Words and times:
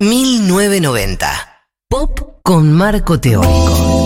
1990. 0.00 1.28
Pop 1.90 2.40
con 2.42 2.72
marco 2.72 3.20
teórico. 3.20 4.00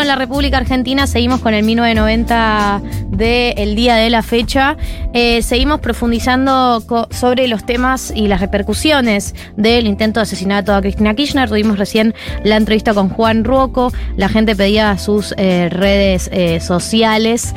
en 0.00 0.08
la 0.08 0.16
República 0.16 0.58
Argentina, 0.58 1.06
seguimos 1.06 1.40
con 1.40 1.54
el 1.54 1.64
1990 1.64 2.82
del 3.08 3.76
día 3.76 3.94
de 3.94 4.10
la 4.10 4.22
fecha. 4.22 4.76
Eh, 5.12 5.42
seguimos 5.42 5.80
profundizando 5.80 6.82
sobre 7.10 7.48
los 7.48 7.64
temas 7.64 8.12
y 8.14 8.28
las 8.28 8.40
repercusiones 8.40 9.34
del 9.56 9.86
intento 9.86 10.20
de 10.20 10.22
asesinato 10.22 10.74
a 10.74 10.80
Cristina 10.80 11.14
Kirchner. 11.14 11.48
Tuvimos 11.48 11.78
recién 11.78 12.14
la 12.44 12.56
entrevista 12.56 12.94
con 12.94 13.08
Juan 13.08 13.44
Ruoco. 13.44 13.92
La 14.16 14.28
gente 14.28 14.54
pedía 14.54 14.98
sus 14.98 15.34
eh, 15.36 15.68
redes 15.70 16.28
eh, 16.32 16.60
sociales. 16.60 17.54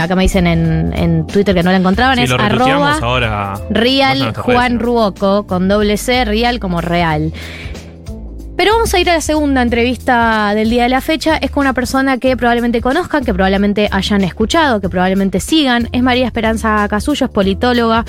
acá 0.00 0.14
me 0.16 0.22
dicen 0.22 0.46
en, 0.46 1.26
Twitter 1.26 1.54
que 1.54 1.62
no 1.62 1.70
la 1.70 1.78
encontraban. 1.78 2.18
es 2.18 2.30
arroba 2.30 2.98
ahora 3.00 3.54
Real 3.70 4.34
Juan 4.34 4.78
Ruoco 4.78 5.46
con 5.46 5.68
doble 5.68 5.96
C, 5.96 6.24
Real 6.24 6.58
como 6.60 6.80
Real. 6.80 7.32
Pero 8.58 8.72
vamos 8.72 8.92
a 8.92 8.98
ir 8.98 9.08
a 9.08 9.14
la 9.14 9.20
segunda 9.20 9.62
entrevista 9.62 10.52
del 10.52 10.68
día 10.68 10.82
de 10.82 10.88
la 10.88 11.00
fecha. 11.00 11.36
Es 11.36 11.52
con 11.52 11.60
una 11.60 11.74
persona 11.74 12.18
que 12.18 12.36
probablemente 12.36 12.80
conozcan, 12.80 13.24
que 13.24 13.32
probablemente 13.32 13.88
hayan 13.92 14.24
escuchado, 14.24 14.80
que 14.80 14.88
probablemente 14.88 15.38
sigan. 15.38 15.88
Es 15.92 16.02
María 16.02 16.26
Esperanza 16.26 16.84
Casullo, 16.88 17.26
es 17.26 17.30
politóloga. 17.30 18.04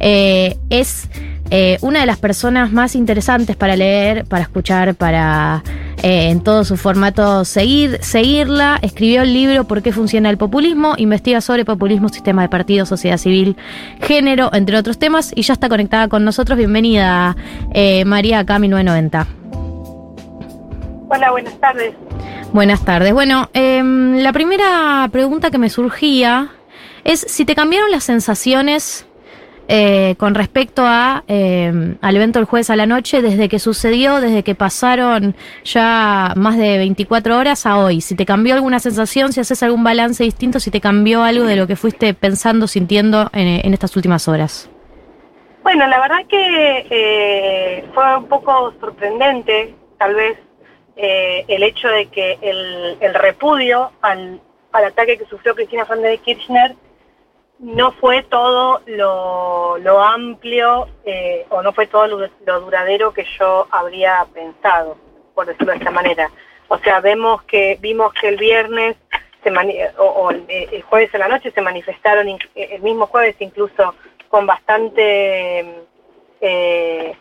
Eh, 0.00 0.58
es 0.68 1.08
eh, 1.48 1.78
una 1.80 2.00
de 2.00 2.06
las 2.06 2.18
personas 2.18 2.70
más 2.70 2.96
interesantes 2.96 3.56
para 3.56 3.76
leer, 3.76 4.26
para 4.26 4.42
escuchar, 4.42 4.94
para 4.94 5.64
eh, 6.02 6.28
en 6.28 6.42
todo 6.42 6.66
su 6.66 6.76
formato 6.76 7.46
seguir, 7.46 7.98
seguirla. 8.02 8.78
Escribió 8.82 9.22
el 9.22 9.32
libro 9.32 9.64
¿Por 9.64 9.80
qué 9.80 9.90
funciona 9.90 10.28
el 10.28 10.36
populismo? 10.36 10.96
Investiga 10.98 11.40
sobre 11.40 11.64
populismo, 11.64 12.10
sistema 12.10 12.42
de 12.42 12.50
partido, 12.50 12.84
sociedad 12.84 13.16
civil, 13.16 13.56
género, 14.02 14.50
entre 14.52 14.76
otros 14.76 14.98
temas. 14.98 15.32
Y 15.34 15.40
ya 15.40 15.54
está 15.54 15.70
conectada 15.70 16.08
con 16.08 16.26
nosotros. 16.26 16.58
Bienvenida, 16.58 17.34
María, 18.04 18.40
acá 18.40 18.58
1990. 18.58 19.43
Hola, 21.08 21.30
buenas 21.30 21.58
tardes. 21.60 21.94
Buenas 22.52 22.84
tardes. 22.84 23.12
Bueno, 23.12 23.48
em, 23.52 24.18
la 24.18 24.32
primera 24.32 25.08
pregunta 25.12 25.50
que 25.50 25.58
me 25.58 25.68
surgía 25.68 26.50
es 27.04 27.20
si 27.20 27.44
te 27.44 27.54
cambiaron 27.54 27.90
las 27.90 28.04
sensaciones 28.04 29.06
eh, 29.66 30.14
con 30.18 30.34
respecto 30.34 30.82
a 30.84 31.24
em, 31.26 31.96
al 32.02 32.16
evento 32.16 32.38
del 32.38 32.46
jueves 32.46 32.68
a 32.68 32.76
la 32.76 32.86
noche 32.86 33.22
desde 33.22 33.48
que 33.48 33.58
sucedió, 33.58 34.20
desde 34.20 34.42
que 34.42 34.54
pasaron 34.54 35.34
ya 35.64 36.32
más 36.36 36.58
de 36.58 36.78
24 36.78 37.38
horas 37.38 37.64
a 37.66 37.78
hoy. 37.78 38.00
Si 38.00 38.14
te 38.14 38.26
cambió 38.26 38.54
alguna 38.54 38.78
sensación, 38.78 39.32
si 39.32 39.40
haces 39.40 39.62
algún 39.62 39.82
balance 39.82 40.22
distinto, 40.22 40.60
si 40.60 40.70
te 40.70 40.80
cambió 40.80 41.22
algo 41.22 41.44
de 41.44 41.56
lo 41.56 41.66
que 41.66 41.76
fuiste 41.76 42.14
pensando, 42.14 42.66
sintiendo 42.66 43.30
en, 43.32 43.72
estas 43.72 43.96
últimas 43.96 44.28
horas. 44.28 44.70
Bueno, 45.62 45.86
la 45.86 45.98
verdad 45.98 46.18
que 46.28 46.86
eh, 46.90 47.84
fue 47.94 48.18
un 48.18 48.26
poco 48.26 48.74
sorprendente, 48.80 49.74
tal 49.98 50.14
vez 50.14 50.38
eh, 50.96 51.44
el 51.48 51.62
hecho 51.62 51.88
de 51.88 52.06
que 52.06 52.38
el, 52.40 53.14
repudio 53.14 53.92
al, 54.00 54.40
ataque 54.72 55.18
que 55.18 55.26
sufrió 55.26 55.54
Cristina 55.54 55.84
Fernández 55.84 56.12
de 56.12 56.18
Kirchner 56.18 56.76
no 57.58 57.92
fue 57.92 58.22
todo 58.24 58.80
lo, 58.86 60.02
amplio 60.02 60.88
eh, 61.04 61.46
o 61.50 61.62
no 61.62 61.72
fue 61.72 61.86
todo 61.86 62.06
lo, 62.06 62.60
duradero 62.60 63.12
que 63.12 63.24
yo 63.38 63.66
habría 63.70 64.26
pensado, 64.32 64.96
por 65.34 65.46
decirlo 65.46 65.72
de 65.72 65.78
esta 65.78 65.90
manera. 65.90 66.30
O 66.68 66.78
sea, 66.78 67.00
vemos 67.00 67.42
que 67.44 67.78
vimos 67.80 68.12
que 68.14 68.28
el 68.28 68.36
viernes 68.36 68.96
se 69.42 69.50
o, 69.98 70.30
el 70.30 70.82
jueves 70.82 71.12
en 71.12 71.20
la 71.20 71.28
noche 71.28 71.50
se 71.50 71.60
manifestaron, 71.60 72.26
el 72.54 72.82
mismo 72.82 73.06
jueves 73.06 73.36
incluso 73.40 73.94
con 74.28 74.46
bastante 74.46 75.86
eh, 76.40 77.16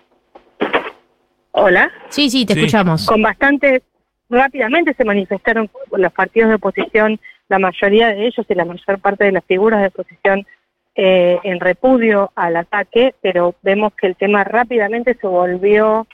Hola. 1.55 1.91
Sí, 2.09 2.31
sí, 2.31 2.45
te 2.45 2.53
escuchamos. 2.53 3.05
Con 3.05 3.21
bastante, 3.21 3.83
rápidamente 4.27 4.95
se 4.95 5.05
manifestaron 5.05 5.69
los 5.91 6.11
partidos 6.11 6.49
de 6.49 6.55
oposición, 6.55 7.19
la 7.47 7.59
mayoría 7.59 8.07
de 8.07 8.25
ellos 8.25 8.45
y 8.49 8.55
la 8.55 8.65
mayor 8.65 8.99
parte 8.99 9.25
de 9.25 9.33
las 9.33 9.45
figuras 9.45 9.81
de 9.81 9.87
oposición 9.87 10.47
eh, 10.95 11.39
en 11.43 11.59
repudio 11.59 12.31
al 12.35 12.55
ataque, 12.55 13.13
pero 13.21 13.53
vemos 13.61 13.93
que 13.93 14.07
el 14.07 14.15
tema 14.15 14.43
rápidamente 14.43 15.15
se 15.21 15.27
volvió 15.27 16.07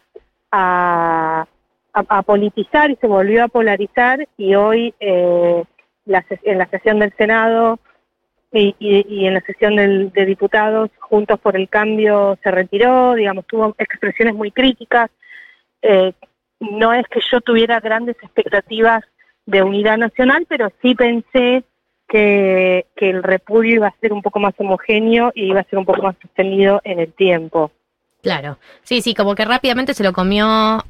a, 0.51 1.45
a, 1.93 2.21
politizar 2.23 2.91
y 2.91 2.97
se 2.97 3.07
volvió 3.07 3.45
a 3.45 3.47
polarizar 3.47 4.27
y 4.37 4.55
hoy 4.55 4.93
eh, 4.99 5.63
en 6.05 6.57
la 6.57 6.67
sesión 6.69 6.99
del 6.99 7.13
Senado 7.17 7.79
y, 8.51 8.75
y, 8.79 9.25
en 9.25 9.35
la 9.35 9.41
sesión 9.41 9.77
del, 9.77 10.11
de 10.11 10.25
diputados 10.25 10.89
Juntos 10.99 11.39
por 11.39 11.55
el 11.55 11.69
Cambio 11.69 12.37
se 12.43 12.51
retiró, 12.51 13.13
digamos, 13.13 13.45
tuvo 13.47 13.75
expresiones 13.77 14.35
muy 14.35 14.51
críticas 14.51 15.09
eh, 15.81 16.13
no 16.59 16.93
es 16.93 17.07
que 17.07 17.19
yo 17.31 17.41
tuviera 17.41 17.79
grandes 17.79 18.17
expectativas 18.21 19.03
de 19.45 19.63
unidad 19.63 19.97
nacional, 19.97 20.45
pero 20.47 20.71
sí 20.81 20.95
pensé 20.95 21.63
que, 22.07 22.85
que, 22.95 23.09
el 23.09 23.23
repudio 23.23 23.75
iba 23.75 23.87
a 23.87 23.99
ser 24.01 24.13
un 24.13 24.21
poco 24.21 24.39
más 24.39 24.53
homogéneo 24.57 25.31
y 25.33 25.45
iba 25.45 25.61
a 25.61 25.65
ser 25.65 25.79
un 25.79 25.85
poco 25.85 26.01
más 26.01 26.15
sostenido 26.21 26.81
en 26.83 26.99
el 26.99 27.13
tiempo. 27.13 27.71
Claro, 28.21 28.59
sí, 28.83 29.01
sí, 29.01 29.13
como 29.13 29.33
que 29.33 29.45
rápidamente 29.45 29.93
se 29.93 30.03
lo 30.03 30.11
comió, 30.11 30.83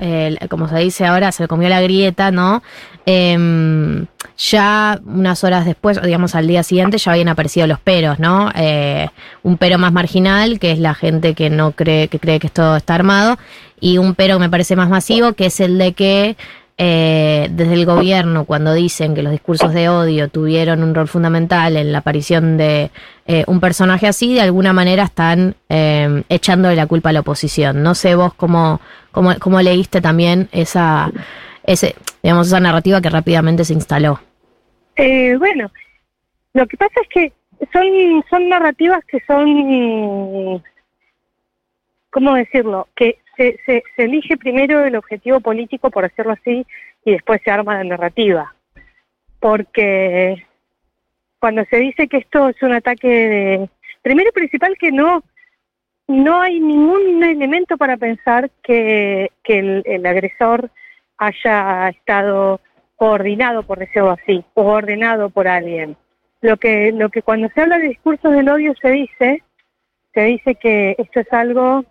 como 0.50 0.68
se 0.68 0.78
dice 0.80 1.06
ahora, 1.06 1.32
se 1.32 1.44
lo 1.44 1.48
comió 1.48 1.70
la 1.70 1.80
grieta, 1.80 2.32
¿no? 2.32 2.64
Em, 3.06 4.08
ya 4.36 5.00
unas 5.06 5.44
horas 5.44 5.64
después, 5.64 6.02
digamos 6.02 6.34
al 6.34 6.48
día 6.48 6.64
siguiente, 6.64 6.98
ya 6.98 7.12
habían 7.12 7.28
aparecido 7.28 7.68
los 7.68 7.80
peros, 7.80 8.18
¿no? 8.18 8.52
Eh, 8.56 9.10
un 9.44 9.58
pero 9.58 9.78
más 9.78 9.94
marginal, 9.94 10.58
que 10.60 10.72
es 10.72 10.80
la 10.80 10.96
gente 10.96 11.36
que 11.36 11.52
no 11.52 11.74
cree, 11.74 12.08
que 12.08 12.18
cree 12.18 12.40
que 12.40 12.48
esto 12.48 12.76
está 12.76 12.96
armado, 12.96 13.38
y 13.80 14.00
un 14.00 14.16
pero 14.16 14.38
que 14.38 14.42
me 14.42 14.50
parece 14.50 14.76
más 14.76 14.90
masivo, 14.90 15.34
que 15.34 15.46
es 15.48 15.60
el 15.60 15.78
de 15.78 15.94
que 15.94 16.36
eh, 16.82 17.50
desde 17.52 17.74
el 17.74 17.86
gobierno 17.86 18.46
cuando 18.46 18.74
dicen 18.74 19.14
que 19.14 19.22
los 19.22 19.34
discursos 19.34 19.74
de 19.74 19.90
odio 19.90 20.30
tuvieron 20.30 20.82
un 20.82 20.96
rol 20.96 21.10
fundamental 21.10 21.76
en 21.76 21.92
la 21.92 21.98
aparición 21.98 22.56
de 22.56 22.90
eh, 23.28 23.44
un 23.48 23.60
personaje 23.60 24.08
así, 24.08 24.34
de 24.34 24.40
alguna 24.40 24.72
manera 24.72 25.04
están 25.04 25.56
eh, 25.68 26.24
echándole 26.30 26.78
la 26.78 26.88
culpa 26.88 27.10
a 27.10 27.12
la 27.12 27.20
oposición. 27.20 27.84
No 27.84 27.96
sé 27.96 28.16
vos 28.16 28.34
cómo, 28.34 28.80
cómo, 29.12 29.38
cómo 29.40 29.62
leíste 29.62 30.00
también 30.00 30.48
esa, 30.54 31.12
ese, 31.64 31.96
digamos, 32.24 32.48
esa 32.48 32.62
narrativa 32.62 33.02
que 33.02 33.10
rápidamente 33.10 33.66
se 33.66 33.74
instaló. 33.74 34.22
Eh, 34.96 35.36
bueno, 35.38 35.70
lo 36.54 36.66
que 36.66 36.78
pasa 36.78 36.94
es 37.02 37.10
que 37.10 37.34
son, 37.74 37.84
son 38.30 38.48
narrativas 38.48 39.04
que 39.04 39.20
son, 39.28 40.64
¿cómo 42.10 42.36
decirlo? 42.36 42.88
Que 42.96 43.18
se, 43.66 43.84
elige 43.98 44.38
primero 44.38 44.84
el 44.84 44.96
objetivo 44.96 45.40
político, 45.40 45.90
por 45.90 46.04
decirlo 46.04 46.34
así, 46.34 46.66
y 47.06 47.12
después 47.12 47.42
se 47.44 47.52
arma 47.52 47.76
la 47.76 47.84
narrativa. 47.84 48.54
Porque 49.40 50.46
cuando 51.40 51.64
se 51.66 51.78
dice 51.78 52.08
que 52.08 52.18
esto 52.18 52.50
es 52.50 52.62
un 52.62 52.74
ataque 52.74 53.08
de... 53.08 53.70
Primero 54.02 54.32
principal 54.32 54.78
que 54.78 54.92
no, 54.92 55.24
no 56.08 56.42
hay 56.42 56.60
ningún 56.60 57.24
elemento 57.24 57.78
para 57.78 57.98
pensar 57.98 58.50
que, 58.64 59.32
el, 59.46 60.06
agresor 60.06 60.70
haya 61.18 61.90
estado 61.90 62.60
coordinado, 62.96 63.64
por 63.64 63.80
decirlo 63.80 64.12
así, 64.12 64.44
o 64.54 64.64
ordenado 64.64 65.30
por 65.30 65.48
alguien. 65.48 65.96
Lo 66.42 66.58
que, 66.58 66.92
lo 66.92 67.10
que 67.10 67.22
cuando 67.22 67.50
se 67.50 67.62
habla 67.62 67.78
de 67.78 67.90
discursos 67.90 68.32
del 68.32 68.50
odio 68.50 68.74
se 68.82 68.92
dice, 68.92 69.44
se 70.14 70.22
dice 70.22 70.56
que 70.56 70.96
esto 70.98 71.22
es 71.22 71.32
algo 71.34 71.86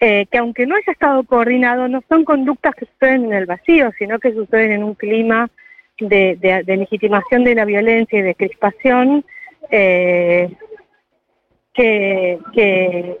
eh, 0.00 0.26
que 0.30 0.38
aunque 0.38 0.66
no 0.66 0.76
haya 0.76 0.92
estado 0.92 1.24
coordinado, 1.24 1.88
no 1.88 2.02
son 2.08 2.24
conductas 2.24 2.74
que 2.74 2.86
suceden 2.86 3.26
en 3.26 3.32
el 3.32 3.46
vacío, 3.46 3.90
sino 3.98 4.18
que 4.18 4.32
suceden 4.32 4.72
en 4.72 4.84
un 4.84 4.94
clima 4.94 5.50
de, 5.98 6.62
legitimación 6.66 7.44
de 7.44 7.54
la 7.54 7.64
violencia 7.64 8.18
y 8.18 8.22
de 8.22 8.34
crispación 8.34 9.24
eh, 9.70 10.50
que, 11.74 12.38
que, 12.52 13.18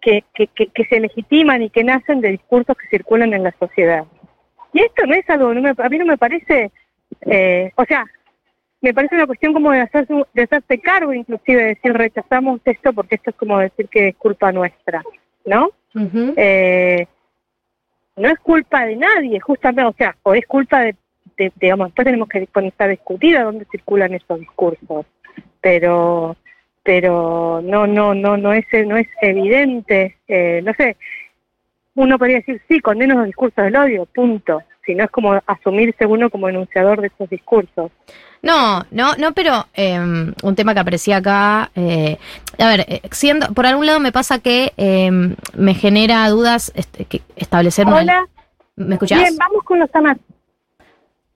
que, 0.00 0.84
se 0.88 1.00
legitiman 1.00 1.62
y 1.62 1.70
que 1.70 1.84
nacen 1.84 2.20
de 2.20 2.30
discursos 2.30 2.76
que 2.76 2.88
circulan 2.88 3.32
en 3.34 3.44
la 3.44 3.54
sociedad. 3.58 4.04
Y 4.72 4.82
esto 4.82 5.06
no 5.06 5.14
es 5.14 5.28
algo, 5.28 5.52
no 5.52 5.72
a 5.76 5.88
mí 5.88 5.98
no 5.98 6.06
me 6.06 6.18
parece, 6.18 6.70
eh, 7.22 7.72
o 7.74 7.84
sea, 7.84 8.04
me 8.80 8.94
parece 8.94 9.16
una 9.16 9.26
cuestión 9.26 9.52
como 9.52 9.72
de, 9.72 9.80
hacerse, 9.80 10.14
de 10.32 10.42
hacerse 10.42 10.78
cargo 10.78 11.12
inclusive, 11.12 11.62
de 11.62 11.68
decir 11.68 11.92
rechazamos 11.92 12.60
esto 12.64 12.92
porque 12.92 13.16
esto 13.16 13.30
es 13.30 13.36
como 13.36 13.58
decir 13.58 13.88
que 13.88 14.08
es 14.08 14.16
culpa 14.16 14.52
nuestra, 14.52 15.02
¿no? 15.44 15.70
eh, 16.36 17.06
no 18.16 18.28
es 18.28 18.38
culpa 18.40 18.86
de 18.86 18.96
nadie, 18.96 19.40
justamente, 19.40 19.90
o 19.90 19.94
sea, 19.96 20.16
o 20.22 20.34
es 20.34 20.46
culpa 20.46 20.80
de, 20.80 20.94
digamos, 21.56 21.88
después 21.88 22.04
tenemos 22.04 22.28
que 22.28 22.46
ponerse 22.46 22.84
a 22.84 22.88
discutir 22.88 23.36
a 23.36 23.44
dónde 23.44 23.66
circulan 23.70 24.14
esos 24.14 24.40
discursos, 24.40 25.06
pero 25.60 26.36
pero 26.82 27.60
no 27.62 27.86
no 27.86 28.14
no 28.14 28.38
no 28.38 28.52
es 28.54 28.64
no 28.86 28.96
es 28.96 29.06
evidente 29.20 30.16
eh, 30.26 30.62
no 30.64 30.72
sé 30.72 30.96
uno 31.94 32.18
podría 32.18 32.38
decir, 32.38 32.60
sí, 32.68 32.80
condeno 32.80 33.16
los 33.16 33.26
discursos 33.26 33.64
del 33.64 33.76
odio, 33.76 34.06
punto. 34.06 34.62
Si 34.84 34.94
no 34.94 35.04
es 35.04 35.10
como 35.10 35.40
asumirse 35.46 36.06
uno 36.06 36.30
como 36.30 36.48
enunciador 36.48 37.00
de 37.00 37.08
esos 37.08 37.28
discursos. 37.28 37.90
No, 38.42 38.86
no, 38.90 39.14
no, 39.16 39.32
pero 39.32 39.66
eh, 39.74 39.98
un 39.98 40.56
tema 40.56 40.72
que 40.72 40.80
aparecía 40.80 41.18
acá, 41.18 41.70
eh, 41.74 42.16
a 42.58 42.68
ver, 42.68 42.86
eh, 42.88 43.02
siendo, 43.10 43.52
por 43.52 43.66
algún 43.66 43.84
lado 43.84 44.00
me 44.00 44.12
pasa 44.12 44.38
que 44.38 44.72
eh, 44.78 45.10
me 45.54 45.74
genera 45.74 46.26
dudas 46.30 46.72
este, 46.74 47.04
que 47.04 47.20
establecer 47.36 47.86
una... 47.86 47.98
Hola, 47.98 48.26
¿Me 48.76 48.94
escuchás? 48.94 49.18
bien, 49.18 49.36
vamos 49.36 49.62
con 49.64 49.78
los 49.78 49.94
amas. 49.94 50.16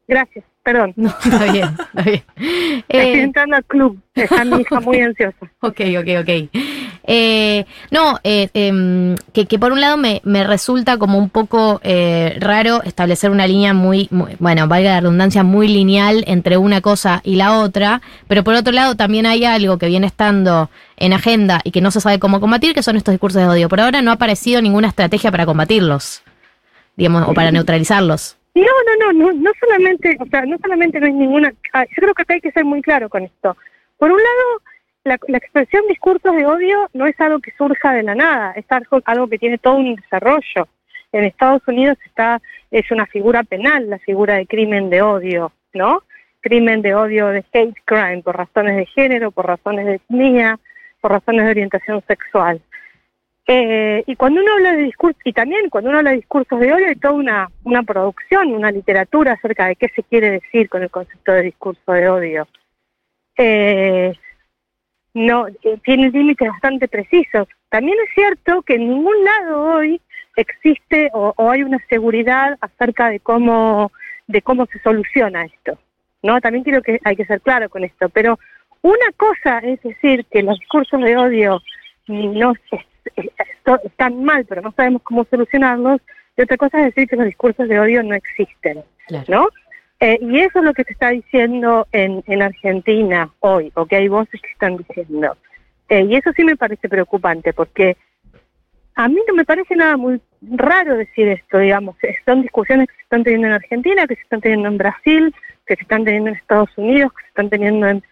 Gracias, 0.08 0.44
perdón. 0.64 0.92
No, 0.96 1.10
está 1.10 1.44
bien, 1.52 1.68
está 1.94 2.02
bien. 2.02 2.24
Estoy 2.36 2.82
Eh, 2.88 3.22
entrando 3.22 3.56
al 3.56 3.64
club, 3.64 4.00
está 4.14 4.44
mi 4.44 4.62
hija 4.62 4.80
muy 4.80 5.00
ansiosa. 5.00 5.36
Ok, 5.60 5.80
ok, 6.00 6.08
ok. 6.20 6.58
Eh, 7.06 7.66
no, 7.90 8.18
eh, 8.24 8.48
em, 8.54 9.14
que, 9.34 9.44
que 9.46 9.58
por 9.58 9.72
un 9.72 9.80
lado 9.82 9.96
me, 9.98 10.22
me 10.24 10.42
resulta 10.42 10.96
como 10.96 11.18
un 11.18 11.28
poco 11.28 11.80
eh, 11.84 12.36
raro 12.40 12.82
establecer 12.82 13.30
una 13.30 13.46
línea 13.46 13.74
muy, 13.74 14.08
muy- 14.10 14.36
bueno, 14.38 14.66
valga 14.68 14.90
la 14.94 15.00
redundancia, 15.00 15.42
muy 15.44 15.68
lineal 15.68 16.24
entre 16.26 16.56
una 16.56 16.80
cosa 16.80 17.20
y 17.24 17.36
la 17.36 17.58
otra, 17.60 18.00
pero 18.26 18.42
por 18.42 18.54
otro 18.54 18.72
lado 18.72 18.94
también 18.94 19.26
hay 19.26 19.44
algo 19.44 19.76
que 19.78 19.86
viene 19.88 20.06
estando 20.06 20.70
en 20.96 21.12
agenda 21.12 21.60
y 21.62 21.72
que 21.72 21.82
no 21.82 21.90
se 21.90 22.00
sabe 22.00 22.18
cómo 22.18 22.40
combatir, 22.40 22.72
que 22.74 22.82
son 22.82 22.96
estos 22.96 23.12
discursos 23.12 23.42
de 23.42 23.48
odio. 23.48 23.68
Por 23.68 23.80
ahora 23.80 24.00
no 24.00 24.10
ha 24.10 24.14
aparecido 24.14 24.62
ninguna 24.62 24.88
estrategia 24.88 25.30
para 25.30 25.44
combatirlos, 25.44 26.22
digamos, 26.96 27.28
o 27.28 27.34
para 27.34 27.50
neutralizarlos. 27.50 28.36
No, 28.54 28.62
no, 28.62 29.12
no, 29.12 29.12
no, 29.12 29.32
no 29.32 29.50
solamente, 29.58 30.16
o 30.20 30.26
sea, 30.26 30.46
no 30.46 30.56
solamente 30.58 31.00
no 31.00 31.06
hay 31.06 31.12
ninguna, 31.12 31.52
ah, 31.72 31.84
yo 31.86 31.96
creo 31.96 32.14
que 32.14 32.22
acá 32.22 32.34
hay 32.34 32.40
que 32.40 32.52
ser 32.52 32.64
muy 32.64 32.82
claro 32.82 33.08
con 33.08 33.24
esto. 33.24 33.56
Por 33.98 34.12
un 34.12 34.18
lado, 34.18 34.62
la, 35.02 35.18
la 35.26 35.38
expresión 35.38 35.82
discursos 35.88 36.34
de 36.36 36.46
odio 36.46 36.88
no 36.92 37.06
es 37.06 37.20
algo 37.20 37.40
que 37.40 37.52
surja 37.58 37.92
de 37.92 38.04
la 38.04 38.14
nada, 38.14 38.52
es 38.52 38.64
algo 38.70 39.28
que 39.28 39.38
tiene 39.38 39.58
todo 39.58 39.74
un 39.74 39.96
desarrollo. 39.96 40.68
En 41.12 41.24
Estados 41.24 41.62
Unidos 41.66 41.98
está, 42.06 42.40
es 42.70 42.90
una 42.90 43.06
figura 43.06 43.42
penal, 43.42 43.90
la 43.90 43.98
figura 43.98 44.34
de 44.34 44.46
crimen 44.46 44.88
de 44.88 45.02
odio, 45.02 45.52
¿no? 45.72 46.02
Crimen 46.40 46.82
de 46.82 46.94
odio 46.94 47.28
de 47.28 47.44
hate 47.52 47.76
crime, 47.84 48.22
por 48.22 48.36
razones 48.36 48.76
de 48.76 48.86
género, 48.86 49.30
por 49.30 49.46
razones 49.46 49.86
de 49.86 49.94
etnia, 49.94 50.58
por 51.00 51.12
razones 51.12 51.44
de 51.44 51.50
orientación 51.50 52.02
sexual. 52.06 52.60
Eh, 53.46 54.02
y 54.06 54.16
cuando 54.16 54.40
uno 54.40 54.54
habla 54.54 54.72
de 54.72 54.84
discursos, 54.84 55.20
y 55.24 55.32
también 55.32 55.68
cuando 55.68 55.90
uno 55.90 55.98
habla 55.98 56.10
de 56.10 56.16
discursos 56.16 56.58
de 56.58 56.72
odio, 56.72 56.86
hay 56.86 56.96
toda 56.96 57.14
una, 57.14 57.50
una 57.64 57.82
producción, 57.82 58.52
una 58.54 58.70
literatura 58.70 59.32
acerca 59.32 59.66
de 59.66 59.76
qué 59.76 59.88
se 59.88 60.02
quiere 60.02 60.30
decir 60.30 60.68
con 60.68 60.82
el 60.82 60.90
concepto 60.90 61.32
de 61.32 61.42
discurso 61.42 61.92
de 61.92 62.08
odio. 62.08 62.48
Eh, 63.36 64.14
no, 65.12 65.46
eh, 65.48 65.78
tiene 65.84 66.10
límites 66.10 66.48
bastante 66.48 66.88
precisos. 66.88 67.46
También 67.68 67.98
es 68.06 68.14
cierto 68.14 68.62
que 68.62 68.76
en 68.76 68.88
ningún 68.88 69.24
lado 69.24 69.62
hoy 69.62 70.00
existe 70.36 71.10
o, 71.12 71.34
hay 71.50 71.62
una 71.62 71.78
seguridad 71.88 72.56
acerca 72.60 73.10
de 73.10 73.20
cómo, 73.20 73.92
de 74.26 74.42
cómo 74.42 74.66
se 74.66 74.78
soluciona 74.80 75.44
esto. 75.44 75.78
¿no? 76.22 76.40
También 76.40 76.64
creo 76.64 76.82
que 76.82 76.98
hay 77.04 77.16
que 77.16 77.26
ser 77.26 77.40
claro 77.42 77.68
con 77.68 77.84
esto. 77.84 78.08
Pero 78.08 78.38
una 78.82 79.12
cosa 79.16 79.58
es 79.58 79.80
decir 79.82 80.24
que 80.30 80.42
los 80.42 80.58
discursos 80.58 81.00
de 81.00 81.16
odio 81.16 81.60
no 82.08 82.54
están 83.84 84.24
mal, 84.24 84.44
pero 84.46 84.62
no 84.62 84.72
sabemos 84.72 85.02
cómo 85.02 85.24
solucionarlos. 85.24 86.00
Y 86.36 86.42
otra 86.42 86.56
cosa 86.56 86.78
es 86.80 86.86
decir 86.86 87.08
que 87.08 87.16
los 87.16 87.26
discursos 87.26 87.68
de 87.68 87.78
odio 87.78 88.02
no 88.02 88.14
existen, 88.14 88.82
Claro. 89.06 89.24
¿no? 89.28 89.48
Eh, 90.00 90.18
y 90.20 90.40
eso 90.40 90.58
es 90.58 90.64
lo 90.64 90.74
que 90.74 90.84
se 90.84 90.92
está 90.92 91.10
diciendo 91.10 91.86
en, 91.92 92.22
en 92.26 92.42
Argentina 92.42 93.30
hoy, 93.40 93.70
o 93.74 93.86
que 93.86 93.96
hay 93.96 94.08
voces 94.08 94.40
que 94.40 94.50
están 94.50 94.76
diciendo. 94.76 95.36
Eh, 95.88 96.06
y 96.08 96.16
eso 96.16 96.32
sí 96.34 96.44
me 96.44 96.56
parece 96.56 96.88
preocupante, 96.88 97.52
porque 97.52 97.96
a 98.96 99.08
mí 99.08 99.18
no 99.26 99.34
me 99.34 99.44
parece 99.44 99.76
nada 99.76 99.96
muy 99.96 100.20
raro 100.42 100.96
decir 100.96 101.28
esto, 101.28 101.58
digamos. 101.58 101.96
Son 102.24 102.42
discusiones 102.42 102.88
que 102.88 102.94
se 102.96 103.02
están 103.02 103.24
teniendo 103.24 103.48
en 103.48 103.54
Argentina, 103.54 104.06
que 104.06 104.16
se 104.16 104.22
están 104.22 104.40
teniendo 104.40 104.68
en 104.68 104.78
Brasil, 104.78 105.34
que 105.66 105.76
se 105.76 105.82
están 105.82 106.04
teniendo 106.04 106.30
en 106.30 106.36
Estados 106.36 106.70
Unidos, 106.76 107.12
que 107.12 107.22
se 107.22 107.28
están 107.28 107.50
teniendo 107.50 107.88
en, 107.88 108.02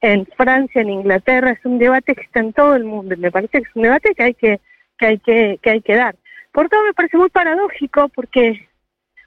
en 0.00 0.26
Francia, 0.36 0.82
en 0.82 0.90
Inglaterra. 0.90 1.50
Es 1.50 1.64
un 1.64 1.78
debate 1.78 2.14
que 2.14 2.22
está 2.22 2.40
en 2.40 2.52
todo 2.52 2.74
el 2.76 2.84
mundo. 2.84 3.14
Me 3.18 3.30
parece 3.30 3.62
que 3.62 3.68
es 3.68 3.76
un 3.76 3.82
debate 3.82 4.14
que 4.14 4.22
hay 4.22 4.34
que, 4.34 4.60
que 4.98 5.06
hay 5.06 5.18
que, 5.18 5.58
que 5.62 5.70
hay 5.70 5.80
que 5.80 5.96
dar. 5.96 6.16
Por 6.52 6.68
todo 6.68 6.84
me 6.84 6.94
parece 6.94 7.16
muy 7.16 7.28
paradójico 7.28 8.08
porque 8.08 8.68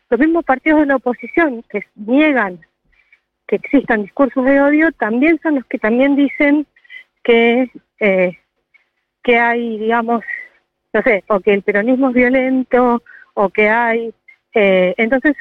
los 0.09 0.19
mismos 0.19 0.43
partidos 0.43 0.81
de 0.81 0.85
la 0.87 0.97
oposición 0.97 1.63
que 1.69 1.83
niegan 1.95 2.59
que 3.47 3.55
existan 3.57 4.03
discursos 4.03 4.45
de 4.45 4.61
odio 4.61 4.91
también 4.93 5.39
son 5.43 5.55
los 5.55 5.65
que 5.65 5.77
también 5.77 6.15
dicen 6.15 6.65
que 7.23 7.69
eh, 7.99 8.37
que 9.23 9.37
hay 9.37 9.77
digamos 9.77 10.23
no 10.93 11.01
sé 11.01 11.23
o 11.27 11.39
que 11.39 11.53
el 11.53 11.61
peronismo 11.61 12.09
es 12.09 12.15
violento 12.15 13.03
o 13.33 13.49
que 13.49 13.69
hay 13.69 14.13
eh, 14.53 14.93
entonces 14.97 15.35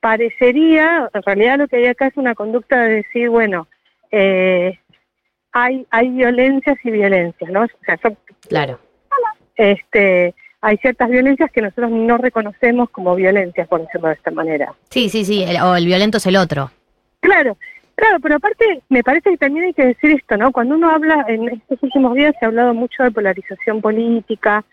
parecería 0.00 1.10
en 1.12 1.22
realidad 1.22 1.58
lo 1.58 1.68
que 1.68 1.76
hay 1.76 1.86
acá 1.86 2.08
es 2.08 2.16
una 2.16 2.34
conducta 2.34 2.82
de 2.82 2.96
decir 2.96 3.30
bueno 3.30 3.68
eh, 4.16 4.78
hay 5.52 5.86
hay 5.90 6.08
violencias 6.10 6.76
y 6.84 6.90
violencias 6.90 7.50
no 7.50 7.62
o 7.62 7.66
sea 7.84 7.96
son 8.02 8.16
Claro. 8.48 8.78
este 9.56 10.34
hay 10.60 10.76
ciertas 10.78 11.10
violencias 11.10 11.50
que 11.52 11.60
nosotros 11.60 11.90
no 11.90 12.16
reconocemos 12.16 12.88
como 12.88 13.14
violencias, 13.14 13.68
por 13.68 13.82
decirlo 13.82 14.08
de 14.08 14.14
esta 14.14 14.30
manera. 14.30 14.72
Sí, 14.88 15.10
sí, 15.10 15.22
sí, 15.26 15.42
el- 15.42 15.60
o 15.60 15.76
el 15.76 15.84
violento 15.84 16.16
es 16.16 16.26
el 16.26 16.36
otro. 16.36 16.70
Claro, 17.20 17.58
claro, 17.94 18.18
pero 18.22 18.36
aparte 18.36 18.80
me 18.88 19.02
parece 19.02 19.28
que 19.30 19.36
también 19.36 19.66
hay 19.66 19.74
que 19.74 19.84
decir 19.84 20.12
esto, 20.12 20.38
¿no? 20.38 20.52
Cuando 20.52 20.74
uno 20.76 20.88
habla, 20.90 21.26
en 21.28 21.50
estos 21.50 21.82
últimos 21.82 22.14
días 22.14 22.34
se 22.40 22.46
ha 22.46 22.48
hablado 22.48 22.72
mucho 22.72 23.02
de 23.02 23.10
polarización 23.10 23.82
política, 23.82 24.64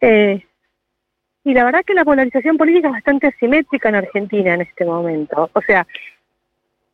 eh, 0.00 0.44
y 1.42 1.54
la 1.54 1.64
verdad 1.64 1.82
que 1.84 1.94
la 1.94 2.04
polarización 2.04 2.56
política 2.56 2.86
es 2.88 2.94
bastante 2.94 3.26
asimétrica 3.26 3.88
en 3.88 3.96
Argentina 3.96 4.54
en 4.54 4.60
este 4.60 4.84
momento. 4.84 5.50
O 5.54 5.60
sea, 5.62 5.84